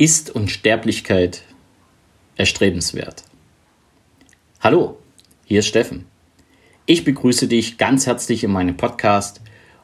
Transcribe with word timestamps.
Ist 0.00 0.30
Unsterblichkeit 0.30 1.42
erstrebenswert? 2.36 3.22
Hallo, 4.60 4.96
hier 5.44 5.58
ist 5.58 5.66
Steffen. 5.66 6.06
Ich 6.86 7.04
begrüße 7.04 7.48
dich 7.48 7.76
ganz 7.76 8.06
herzlich 8.06 8.42
in 8.42 8.50
meinem 8.50 8.78
Podcast 8.78 9.42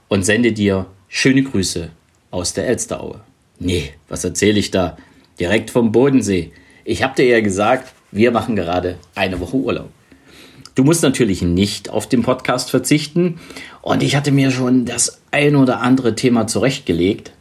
und 0.08 0.24
sende 0.24 0.52
dir 0.52 0.86
schöne 1.08 1.42
Grüße 1.42 1.90
aus 2.30 2.54
der 2.54 2.66
Elsteraue. 2.66 3.20
Nee, 3.58 3.92
was 4.08 4.24
erzähle 4.24 4.58
ich 4.58 4.70
da? 4.70 4.96
Direkt 5.38 5.68
vom 5.68 5.92
Bodensee. 5.92 6.50
Ich 6.86 7.02
habe 7.02 7.14
dir 7.14 7.26
ja 7.26 7.42
gesagt, 7.42 7.92
wir 8.10 8.30
machen 8.30 8.56
gerade 8.56 8.96
eine 9.14 9.38
Woche 9.38 9.58
Urlaub. 9.58 9.90
Du 10.74 10.82
musst 10.82 11.02
natürlich 11.02 11.42
nicht 11.42 11.90
auf 11.90 12.08
den 12.08 12.22
Podcast 12.22 12.70
verzichten 12.70 13.38
und 13.82 14.02
ich 14.02 14.16
hatte 14.16 14.32
mir 14.32 14.50
schon 14.50 14.86
das 14.86 15.20
ein 15.30 15.56
oder 15.56 15.82
andere 15.82 16.14
Thema 16.14 16.46
zurechtgelegt. 16.46 17.32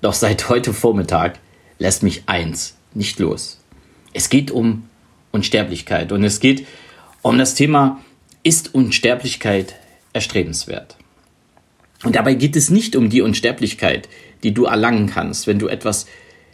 Doch 0.00 0.14
seit 0.14 0.48
heute 0.48 0.72
Vormittag 0.72 1.38
lässt 1.84 2.02
mich 2.02 2.22
eins 2.24 2.78
nicht 2.94 3.18
los. 3.18 3.60
Es 4.14 4.30
geht 4.30 4.50
um 4.50 4.88
Unsterblichkeit 5.32 6.12
und 6.12 6.24
es 6.24 6.40
geht 6.40 6.66
um 7.20 7.36
das 7.36 7.54
Thema, 7.54 8.00
ist 8.42 8.74
Unsterblichkeit 8.74 9.74
erstrebenswert? 10.14 10.96
Und 12.02 12.16
dabei 12.16 12.34
geht 12.34 12.56
es 12.56 12.70
nicht 12.70 12.96
um 12.96 13.10
die 13.10 13.20
Unsterblichkeit, 13.20 14.08
die 14.42 14.54
du 14.54 14.64
erlangen 14.64 15.08
kannst, 15.08 15.46
wenn 15.46 15.58
du 15.58 15.68
etwas 15.68 16.06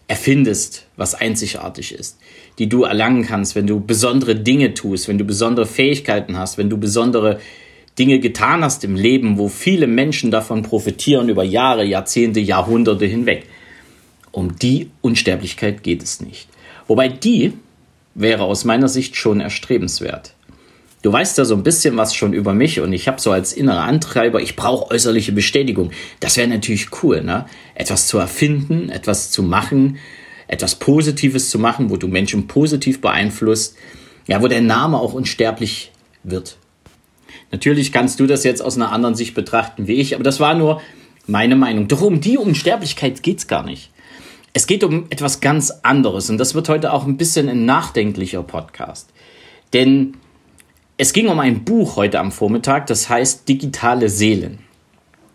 erfindest, 0.09 0.87
was 0.97 1.15
einzigartig 1.15 1.95
ist, 1.95 2.19
die 2.59 2.69
du 2.69 2.83
erlangen 2.83 3.25
kannst, 3.25 3.55
wenn 3.55 3.69
du 3.69 3.79
besondere 3.79 4.35
Dinge 4.35 4.75
tust, 4.75 5.07
wenn 5.07 5.19
du 5.19 5.25
besondere 5.25 5.67
Fähigkeiten 5.67 6.39
hast, 6.39 6.59
wenn 6.59 6.71
du 6.71 6.77
besondere 6.77 7.39
Dinge 8.01 8.19
getan 8.19 8.65
hast 8.65 8.83
im 8.83 8.97
Leben, 8.97 9.39
wo 9.39 9.49
viele 9.49 9.87
Menschen 9.87 10.33
davon 10.33 10.63
profitieren 10.63 11.29
über 11.29 11.45
Jahre, 11.45 11.85
Jahrzehnte, 11.85 12.41
Jahrhunderte 12.41 13.07
hinweg. 13.07 13.47
Um 14.33 14.57
die 14.57 14.91
Unsterblichkeit 15.01 15.83
geht 15.83 16.03
es 16.03 16.21
nicht. 16.21 16.49
Wobei 16.87 17.09
die 17.09 17.53
wäre 18.15 18.45
aus 18.45 18.65
meiner 18.65 18.89
Sicht 18.89 19.17
schon 19.17 19.41
erstrebenswert. 19.41 20.35
Du 21.03 21.11
weißt 21.11 21.39
ja 21.39 21.47
so 21.47 21.55
ein 21.55 21.63
bisschen 21.63 21.97
was 21.97 22.15
schon 22.15 22.35
über 22.35 22.53
mich 22.53 22.81
und 22.81 22.93
ich 22.93 23.09
habe 23.09 23.21
so 23.21 23.31
als 23.33 23.55
innerer 23.55 23.85
Antreiber, 23.85 24.41
ich 24.41 24.55
brauche 24.55 24.91
äußerliche 24.91 25.33
Bestätigung. 25.33 25.93
Das 26.21 26.37
wäre 26.37 26.49
natürlich 26.49 26.89
cool, 27.03 27.23
ne? 27.23 27.47
Etwas 27.75 28.07
zu 28.07 28.19
erfinden, 28.19 28.91
etwas 28.91 29.31
zu 29.31 29.43
machen, 29.43 29.97
etwas 30.47 30.75
Positives 30.75 31.49
zu 31.49 31.59
machen, 31.59 31.89
wo 31.89 31.97
du 31.97 32.07
Menschen 32.07 32.49
positiv 32.49 33.01
beeinflusst, 33.01 33.77
ja, 34.27 34.43
wo 34.43 34.49
dein 34.49 34.67
Name 34.67 34.99
auch 34.99 35.15
unsterblich 35.15 35.91
wird. 36.23 36.59
Natürlich 37.51 37.93
kannst 37.93 38.21
du 38.21 38.27
das 38.27 38.45
jetzt 38.45 38.61
aus 38.61 38.77
einer 38.77 38.93
anderen 38.93 39.15
Sicht 39.15 39.35
betrachten 39.35 39.87
wie 39.87 39.95
ich, 39.95 40.15
aber 40.15 40.23
das 40.23 40.39
war 40.39 40.55
nur 40.55 40.83
meine 41.31 41.57
Meinung. 41.57 41.89
Doch 41.89 42.03
um 42.03 42.21
die 42.21 42.37
Unsterblichkeit 42.37 43.23
geht's 43.23 43.47
gar 43.47 43.65
nicht. 43.65 43.91
Es 44.53 44.67
geht 44.67 44.85
um 44.85 45.07
etwas 45.11 45.41
ganz 45.41 45.71
anderes 45.83 46.29
und 46.29 46.39
das 46.39 46.55
wird 46.55 46.69
heute 46.69 46.93
auch 46.93 47.07
ein 47.07 47.17
bisschen 47.17 47.49
ein 47.49 47.65
nachdenklicher 47.65 48.43
Podcast. 48.43 49.11
Denn 49.73 50.15
es 50.97 51.13
ging 51.13 51.29
um 51.29 51.39
ein 51.39 51.65
Buch 51.65 51.97
heute 51.97 52.19
am 52.19 52.33
Vormittag, 52.33 52.89
das 52.89 53.09
heißt 53.09 53.49
Digitale 53.49 54.09
Seelen. 54.09 54.59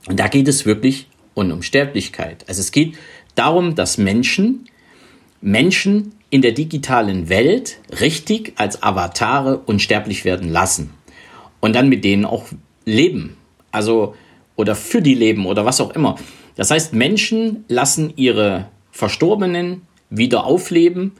Und 0.07 0.19
da 0.19 0.27
geht 0.27 0.47
es 0.47 0.65
wirklich 0.65 1.07
um 1.33 1.49
Unsterblichkeit. 1.52 2.45
Also 2.47 2.61
es 2.61 2.71
geht 2.71 2.97
darum, 3.35 3.75
dass 3.75 3.97
Menschen 3.97 4.69
Menschen 5.41 6.13
in 6.30 6.41
der 6.41 6.53
digitalen 6.53 7.30
Welt 7.30 7.77
richtig 8.02 8.53
als 8.57 8.81
Avatare 8.81 9.59
unsterblich 9.59 10.25
werden 10.25 10.49
lassen 10.49 10.91
und 11.59 11.75
dann 11.75 11.87
mit 11.87 12.03
denen 12.03 12.25
auch 12.25 12.45
leben. 12.83 13.37
Also 13.71 14.15
oder 14.56 14.75
für 14.75 15.02
die 15.02 15.16
leben 15.16 15.45
oder 15.45 15.66
was 15.66 15.81
auch 15.81 15.92
immer. 15.92 16.17
Das 16.56 16.72
heißt, 16.72 16.94
Menschen 16.94 17.66
lassen 17.67 18.14
ihre 18.16 18.70
Verstorbenen 18.92 19.81
wieder 20.09 20.45
aufleben 20.45 21.14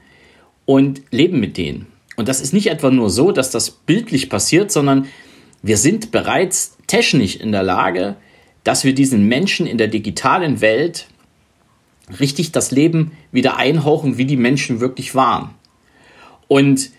und 0.64 1.02
leben 1.10 1.40
mit 1.40 1.56
denen. 1.56 1.86
Und 2.16 2.28
das 2.28 2.40
ist 2.40 2.54
nicht 2.54 2.68
etwa 2.68 2.90
nur 2.90 3.10
so, 3.10 3.32
dass 3.32 3.50
das 3.50 3.70
bildlich 3.70 4.30
passiert, 4.30 4.72
sondern 4.72 5.06
wir 5.62 5.76
sind 5.76 6.10
bereits 6.10 6.78
technisch 6.86 7.36
in 7.36 7.52
der 7.52 7.62
Lage, 7.62 8.16
dass 8.64 8.84
wir 8.84 8.94
diesen 8.94 9.28
Menschen 9.28 9.66
in 9.66 9.78
der 9.78 9.88
digitalen 9.88 10.60
Welt 10.60 11.08
richtig 12.20 12.52
das 12.52 12.70
Leben 12.70 13.12
wieder 13.32 13.56
einhauchen, 13.56 14.16
wie 14.16 14.24
die 14.24 14.36
Menschen 14.36 14.80
wirklich 14.80 15.14
waren. 15.14 15.50
Und 16.48 16.90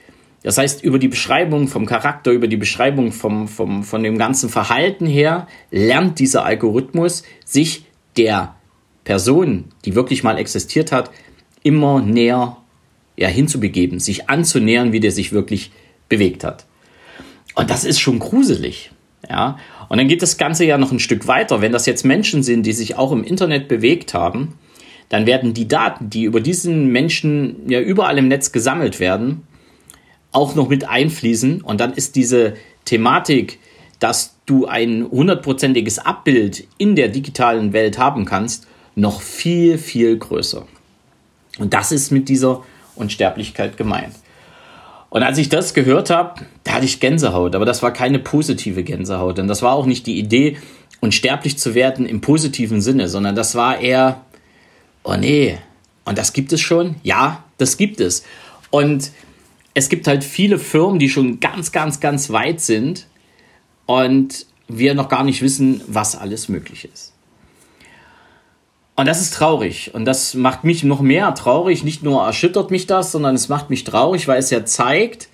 das 0.48 0.58
heißt, 0.58 0.82
über 0.82 0.98
die 0.98 1.10
Beschreibung 1.10 1.68
vom 1.68 1.86
Charakter, 1.86 2.32
über 2.32 2.48
die 2.48 2.56
Beschreibung 2.56 3.12
vom, 3.12 3.50
vom, 3.50 3.84
von 3.84 4.02
dem 4.02 4.18
ganzen 4.18 4.48
Verhalten 4.48 5.06
her, 5.06 5.46
lernt 5.72 6.20
dieser 6.20 6.46
Algorithmus 6.46 7.24
sich 7.44 7.84
der 8.16 8.56
Person, 9.04 9.66
die 9.84 9.94
wirklich 9.94 10.24
mal 10.24 10.38
existiert 10.38 10.94
hat, 10.94 11.12
immer 11.64 12.02
näher 12.02 12.56
ja, 13.18 13.28
hinzubegeben, 13.28 14.00
sich 14.00 14.30
anzunähern, 14.30 14.94
wie 14.94 15.02
der 15.02 15.12
sich 15.12 15.34
wirklich 15.34 15.72
bewegt 16.08 16.46
hat. 16.46 16.66
Und 17.54 17.70
das 17.70 17.84
ist 17.84 18.00
schon 18.00 18.20
gruselig. 18.20 18.92
Ja? 19.30 19.60
Und 19.90 19.98
dann 19.98 20.08
geht 20.08 20.22
das 20.22 20.38
Ganze 20.38 20.64
ja 20.64 20.78
noch 20.78 20.94
ein 20.94 21.00
Stück 21.00 21.28
weiter. 21.28 21.60
Wenn 21.60 21.74
das 21.74 21.86
jetzt 21.86 22.06
Menschen 22.06 22.42
sind, 22.42 22.66
die 22.66 22.72
sich 22.72 22.96
auch 22.96 23.12
im 23.12 23.26
Internet 23.26 23.68
bewegt 23.68 24.14
haben, 24.14 24.54
dann 25.10 25.26
werden 25.26 25.54
die 25.54 25.68
Daten, 25.68 26.10
die 26.10 26.24
über 26.24 26.40
diesen 26.40 26.88
Menschen 26.88 27.70
ja 27.70 27.82
überall 27.82 28.18
im 28.18 28.30
Netz 28.30 28.54
gesammelt 28.54 29.02
werden, 29.02 29.44
auch 30.32 30.56
noch 30.56 30.70
mit 30.70 30.88
einfließen. 30.88 31.62
Und 31.62 31.80
dann 31.82 31.94
ist 31.94 32.16
diese 32.16 32.56
Thematik, 32.86 33.60
dass 34.00 34.36
du 34.46 34.66
ein 34.66 35.06
hundertprozentiges 35.10 36.00
Abbild 36.00 36.68
in 36.78 36.96
der 36.96 37.10
digitalen 37.10 37.74
Welt 37.74 37.98
haben 37.98 38.26
kannst, 38.26 38.68
noch 38.96 39.22
viel, 39.22 39.78
viel 39.78 40.18
größer. 40.18 40.66
Und 41.60 41.74
das 41.74 41.92
ist 41.92 42.12
mit 42.12 42.30
dieser 42.30 42.64
Unsterblichkeit 42.96 43.78
gemeint. 43.78 44.14
Und 45.10 45.24
als 45.24 45.38
ich 45.38 45.50
das 45.50 45.74
gehört 45.74 46.10
habe, 46.10 46.46
da 46.64 46.74
hatte 46.74 46.86
ich 46.86 47.00
Gänsehaut, 47.00 47.56
aber 47.56 47.66
das 47.66 47.82
war 47.82 47.92
keine 47.94 48.20
positive 48.20 48.84
Gänsehaut, 48.84 49.38
denn 49.38 49.48
das 49.48 49.62
war 49.62 49.74
auch 49.74 49.86
nicht 49.86 50.06
die 50.06 50.20
Idee, 50.20 50.58
unsterblich 51.00 51.58
zu 51.58 51.76
werden 51.76 52.06
im 52.06 52.22
positiven 52.22 52.82
Sinne, 52.82 53.08
sondern 53.08 53.36
das 53.36 53.56
war 53.56 53.80
eher, 53.80 54.22
oh 55.04 55.16
nee, 55.16 55.58
und 56.06 56.18
das 56.18 56.34
gibt 56.34 56.52
es 56.54 56.62
schon? 56.62 56.96
Ja, 57.04 57.44
das 57.58 57.78
gibt 57.78 58.00
es. 58.00 58.24
Und 58.70 59.12
es 59.78 59.90
gibt 59.90 60.08
halt 60.08 60.24
viele 60.24 60.58
Firmen, 60.58 60.98
die 60.98 61.08
schon 61.08 61.40
ganz, 61.40 61.72
ganz, 61.72 62.00
ganz 62.00 62.32
weit 62.32 62.62
sind 62.62 63.06
und 63.86 64.48
wir 64.68 64.96
noch 64.96 65.08
gar 65.08 65.24
nicht 65.24 65.44
wissen, 65.44 65.84
was 65.86 66.16
alles 66.16 66.50
möglich 66.50 66.90
ist. 66.92 67.14
Und 68.96 69.08
das 69.08 69.22
ist 69.22 69.36
traurig. 69.36 69.94
Und 69.94 70.06
das 70.06 70.34
macht 70.34 70.64
mich 70.64 70.84
noch 70.84 71.02
mehr 71.02 71.32
traurig. 71.36 71.84
Nicht 71.84 72.02
nur 72.02 72.24
erschüttert 72.24 72.72
mich 72.72 72.88
das, 72.88 73.12
sondern 73.12 73.36
es 73.36 73.50
macht 73.50 73.70
mich 73.70 73.84
traurig, 73.84 74.28
weil 74.28 74.40
es 74.40 74.50
ja 74.50 74.66
zeigt, 74.66 75.30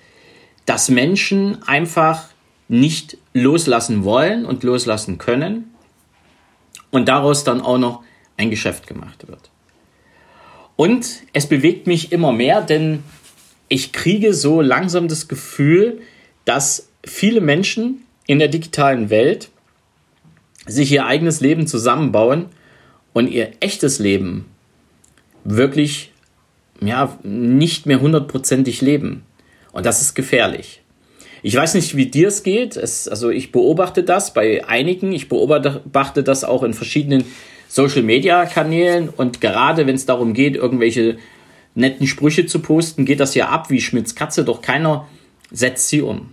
dass 0.66 0.90
Menschen 0.90 1.62
einfach 1.62 2.28
nicht 2.68 3.16
loslassen 3.32 4.04
wollen 4.04 4.44
und 4.44 4.62
loslassen 4.62 5.16
können. 5.16 5.72
Und 6.90 7.08
daraus 7.08 7.44
dann 7.44 7.62
auch 7.62 7.78
noch 7.78 8.02
ein 8.36 8.50
Geschäft 8.50 8.86
gemacht 8.86 9.26
wird. 9.26 9.50
Und 10.76 11.22
es 11.32 11.48
bewegt 11.48 11.86
mich 11.86 12.12
immer 12.12 12.32
mehr, 12.32 12.60
denn 12.60 13.04
ich 13.68 13.92
kriege 13.92 14.34
so 14.34 14.60
langsam 14.60 15.08
das 15.08 15.28
Gefühl, 15.28 16.00
dass 16.44 16.88
viele 17.04 17.40
Menschen 17.40 18.02
in 18.26 18.38
der 18.38 18.48
digitalen 18.48 19.10
Welt 19.10 19.50
sich 20.66 20.92
ihr 20.92 21.06
eigenes 21.06 21.40
Leben 21.40 21.66
zusammenbauen 21.66 22.46
und 23.12 23.28
ihr 23.28 23.52
echtes 23.60 23.98
Leben 23.98 24.46
wirklich 25.44 26.12
ja, 26.80 27.18
nicht 27.22 27.86
mehr 27.86 28.00
hundertprozentig 28.00 28.80
leben. 28.80 29.22
Und 29.72 29.86
das 29.86 30.00
ist 30.00 30.14
gefährlich. 30.14 30.82
Ich 31.42 31.54
weiß 31.54 31.74
nicht, 31.74 31.94
wie 31.94 32.06
dir 32.06 32.28
es 32.28 32.42
geht. 32.42 32.78
Also 32.78 33.30
ich 33.30 33.52
beobachte 33.52 34.02
das 34.02 34.32
bei 34.32 34.66
einigen. 34.66 35.12
Ich 35.12 35.28
beobachte 35.28 36.22
das 36.22 36.42
auch 36.42 36.62
in 36.62 36.72
verschiedenen 36.72 37.24
Social-Media-Kanälen. 37.68 39.10
Und 39.10 39.40
gerade 39.40 39.86
wenn 39.86 39.94
es 39.94 40.06
darum 40.06 40.32
geht, 40.32 40.56
irgendwelche 40.56 41.18
netten 41.74 42.06
Sprüche 42.06 42.46
zu 42.46 42.60
posten, 42.60 43.04
geht 43.04 43.20
das 43.20 43.34
ja 43.34 43.48
ab 43.48 43.70
wie 43.70 43.80
Schmitz 43.80 44.14
Katze. 44.14 44.44
Doch 44.44 44.62
keiner 44.62 45.06
setzt 45.50 45.88
sie 45.88 46.02
um. 46.02 46.30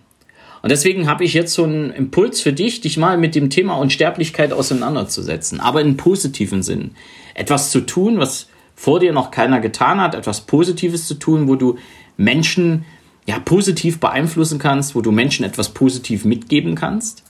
Und 0.62 0.70
deswegen 0.70 1.08
habe 1.08 1.24
ich 1.24 1.34
jetzt 1.34 1.54
so 1.54 1.64
einen 1.64 1.92
Impuls 1.92 2.42
für 2.42 2.54
dich, 2.54 2.82
dich 2.82 2.98
mal 2.98 3.18
mit 3.18 3.34
dem 3.34 3.50
Thema 3.50 3.76
Unsterblichkeit 3.76 4.54
auseinanderzusetzen, 4.54 5.60
aber 5.60 5.82
in 5.82 5.98
positiven 5.98 6.62
Sinn. 6.62 6.92
Etwas 7.34 7.72
zu 7.72 7.82
tun, 7.82 8.20
was 8.20 8.48
vor 8.76 9.00
dir 9.00 9.12
noch 9.12 9.32
keiner 9.32 9.60
getan 9.60 10.00
hat, 10.00 10.14
etwas 10.14 10.42
Positives 10.42 11.08
zu 11.08 11.16
tun, 11.16 11.48
wo 11.48 11.56
du 11.56 11.78
Menschen 12.18 12.86
ja 13.28 13.40
positiv 13.40 14.00
beeinflussen 14.00 14.60
kannst, 14.60 14.96
wo 14.96 15.02
du 15.02 15.12
Menschen 15.12 15.46
etwas 15.46 15.70
positiv 15.70 16.26
mitgeben 16.26 16.76
kannst. 16.76 17.24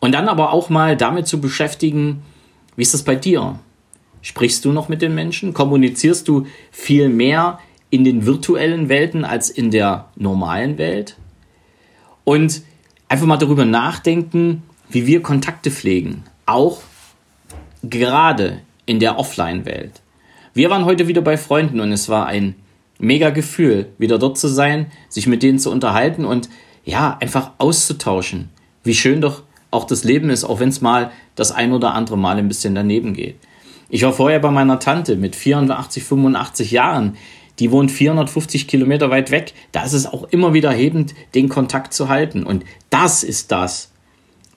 Und 0.00 0.12
dann 0.12 0.28
aber 0.28 0.52
auch 0.52 0.70
mal 0.70 0.96
damit 0.96 1.26
zu 1.26 1.40
beschäftigen, 1.40 2.22
wie 2.76 2.82
ist 2.82 2.94
das 2.94 3.02
bei 3.02 3.16
dir? 3.16 3.58
Sprichst 4.24 4.64
du 4.64 4.72
noch 4.72 4.88
mit 4.88 5.02
den 5.02 5.14
Menschen? 5.14 5.54
Kommunizierst 5.54 6.26
du 6.26 6.46
viel 6.72 7.08
mehr 7.08 7.60
in 7.90 8.02
den 8.02 8.26
virtuellen 8.26 8.88
Welten 8.88 9.24
als 9.24 9.50
in 9.50 9.70
der 9.70 10.08
normalen 10.16 10.78
Welt? 10.78 11.16
und 12.24 12.62
einfach 13.08 13.26
mal 13.26 13.36
darüber 13.36 13.64
nachdenken, 13.64 14.62
wie 14.88 15.06
wir 15.06 15.22
Kontakte 15.22 15.70
pflegen, 15.70 16.24
auch 16.46 16.80
gerade 17.82 18.60
in 18.86 18.98
der 18.98 19.18
Offline-Welt. 19.18 20.00
wir 20.54 20.70
waren 20.70 20.84
heute 20.84 21.08
wieder 21.08 21.22
bei 21.22 21.36
Freunden 21.36 21.80
und 21.80 21.92
es 21.92 22.08
war 22.08 22.26
ein 22.26 22.54
mega 22.98 23.30
Gefühl, 23.30 23.88
wieder 23.98 24.18
dort 24.18 24.38
zu 24.38 24.48
sein, 24.48 24.86
sich 25.08 25.26
mit 25.26 25.42
denen 25.42 25.58
zu 25.58 25.70
unterhalten 25.70 26.24
und 26.24 26.48
ja, 26.84 27.16
einfach 27.20 27.52
auszutauschen. 27.58 28.50
Wie 28.82 28.94
schön 28.94 29.20
doch 29.20 29.42
auch 29.70 29.84
das 29.84 30.04
Leben 30.04 30.30
ist, 30.30 30.44
auch 30.44 30.60
wenn 30.60 30.68
es 30.68 30.80
mal 30.80 31.10
das 31.34 31.50
ein 31.50 31.72
oder 31.72 31.94
andere 31.94 32.16
Mal 32.16 32.38
ein 32.38 32.48
bisschen 32.48 32.74
daneben 32.74 33.14
geht. 33.14 33.36
Ich 33.88 34.02
war 34.02 34.12
vorher 34.12 34.38
bei 34.38 34.50
meiner 34.50 34.78
Tante 34.78 35.16
mit 35.16 35.36
84, 35.36 36.02
85 36.02 36.70
Jahren. 36.70 37.16
Die 37.58 37.70
wohnt 37.70 37.90
450 37.90 38.66
Kilometer 38.66 39.10
weit 39.10 39.30
weg. 39.30 39.54
Da 39.72 39.84
ist 39.84 39.92
es 39.92 40.06
auch 40.06 40.24
immer 40.24 40.54
wieder 40.54 40.72
hebend, 40.72 41.14
den 41.34 41.48
Kontakt 41.48 41.92
zu 41.92 42.08
halten. 42.08 42.44
Und 42.44 42.64
das 42.90 43.22
ist 43.22 43.52
das, 43.52 43.92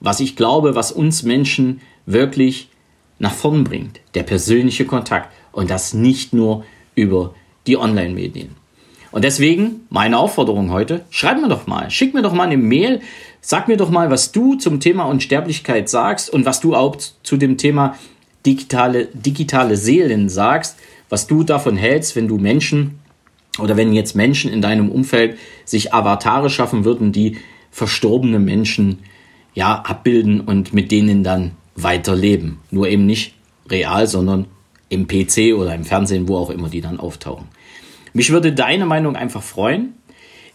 was 0.00 0.20
ich 0.20 0.36
glaube, 0.36 0.74
was 0.74 0.90
uns 0.90 1.22
Menschen 1.22 1.80
wirklich 2.06 2.70
nach 3.18 3.34
vorn 3.34 3.64
bringt. 3.64 4.00
Der 4.14 4.22
persönliche 4.22 4.84
Kontakt. 4.84 5.32
Und 5.52 5.70
das 5.70 5.94
nicht 5.94 6.32
nur 6.32 6.64
über 6.94 7.34
die 7.66 7.76
Online-Medien. 7.76 8.56
Und 9.10 9.24
deswegen 9.24 9.86
meine 9.88 10.18
Aufforderung 10.18 10.70
heute, 10.70 11.04
schreib 11.10 11.40
mir 11.40 11.48
doch 11.48 11.66
mal, 11.66 11.90
schick 11.90 12.12
mir 12.14 12.22
doch 12.22 12.34
mal 12.34 12.44
eine 12.44 12.58
Mail, 12.58 13.00
sag 13.40 13.68
mir 13.68 13.76
doch 13.76 13.90
mal, 13.90 14.10
was 14.10 14.32
du 14.32 14.56
zum 14.56 14.80
Thema 14.80 15.04
Unsterblichkeit 15.04 15.88
sagst 15.88 16.30
und 16.30 16.44
was 16.44 16.60
du 16.60 16.74
auch 16.74 16.96
zu 16.96 17.36
dem 17.36 17.56
Thema 17.56 17.94
digitale, 18.46 19.06
digitale 19.12 19.76
Seelen 19.76 20.28
sagst, 20.28 20.78
was 21.08 21.26
du 21.26 21.42
davon 21.42 21.76
hältst, 21.76 22.16
wenn 22.16 22.28
du 22.28 22.38
Menschen 22.38 22.98
oder 23.58 23.76
wenn 23.76 23.92
jetzt 23.92 24.14
Menschen 24.14 24.52
in 24.52 24.62
deinem 24.62 24.90
Umfeld 24.90 25.38
sich 25.64 25.92
Avatare 25.92 26.50
schaffen 26.50 26.84
würden, 26.84 27.12
die 27.12 27.38
verstorbene 27.70 28.38
Menschen 28.38 28.98
ja 29.54 29.82
abbilden 29.82 30.40
und 30.40 30.72
mit 30.72 30.92
denen 30.92 31.24
dann 31.24 31.52
weiterleben. 31.74 32.58
Nur 32.70 32.88
eben 32.88 33.06
nicht 33.06 33.34
real, 33.68 34.06
sondern 34.06 34.46
im 34.88 35.06
PC 35.06 35.54
oder 35.56 35.74
im 35.74 35.84
Fernsehen, 35.84 36.28
wo 36.28 36.36
auch 36.36 36.50
immer 36.50 36.68
die 36.68 36.80
dann 36.80 37.00
auftauchen. 37.00 37.48
Mich 38.12 38.30
würde 38.30 38.52
deine 38.52 38.86
Meinung 38.86 39.16
einfach 39.16 39.42
freuen. 39.42 39.94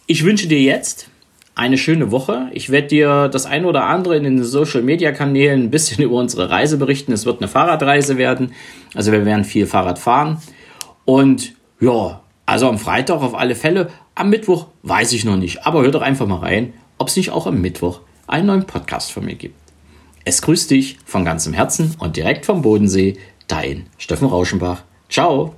Ich 0.08 0.24
wünsche 0.24 0.48
dir 0.48 0.62
jetzt 0.62 1.10
eine 1.56 1.78
schöne 1.78 2.12
Woche. 2.12 2.50
Ich 2.54 2.70
werde 2.70 2.88
dir 2.88 3.28
das 3.28 3.46
ein 3.46 3.66
oder 3.66 3.86
andere 3.86 4.18
in 4.18 4.24
den 4.24 4.44
Social 4.44 4.82
Media 4.82 5.12
Kanälen 5.12 5.64
ein 5.64 5.72
bisschen 5.72 6.04
über 6.04 6.16
unsere 6.16 6.50
Reise 6.50 6.78
berichten. 6.78 7.12
Es 7.12 7.26
wird 7.26 7.42
eine 7.42 7.48
Fahrradreise 7.48 8.18
werden. 8.18 8.54
Also 8.96 9.12
wir 9.12 9.26
werden 9.26 9.46
viel 9.46 9.66
Fahrrad 9.66 10.00
fahren. 10.00 10.38
Und 11.06 11.54
ja, 11.80 12.22
also 12.46 12.68
am 12.68 12.78
Freitag 12.78 13.22
auf 13.22 13.36
alle 13.36 13.56
Fälle. 13.56 13.90
Am 14.16 14.30
Mittwoch 14.30 14.68
weiß 14.84 15.14
ich 15.14 15.26
noch 15.26 15.38
nicht. 15.38 15.66
Aber 15.66 15.84
hör 15.84 15.92
doch 15.92 16.02
einfach 16.02 16.28
mal 16.28 16.40
rein, 16.40 16.74
ob 16.98 17.08
es 17.08 17.16
nicht 17.16 17.32
auch 17.32 17.48
am 17.48 17.62
Mittwoch 17.62 18.02
einen 18.28 18.48
neuen 18.48 18.66
Podcast 18.66 19.12
von 19.12 19.26
mir 19.26 19.36
gibt. 19.36 19.56
Es 20.26 20.42
grüßt 20.42 20.72
dich 20.72 20.98
von 21.06 21.26
ganzem 21.26 21.54
Herzen 21.54 21.96
und 22.00 22.16
direkt 22.16 22.46
vom 22.46 22.62
Bodensee, 22.62 23.18
dein 23.48 23.88
Steffen 23.98 24.28
Rauschenbach. 24.28 24.84
Ciao! 25.10 25.56